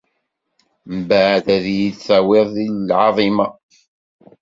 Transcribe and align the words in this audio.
Mbeɛd, 0.97 1.45
ad 1.55 1.65
iyi-tawiḍ 1.73 2.47
di 2.55 2.67
lɛaḍima. 2.89 3.47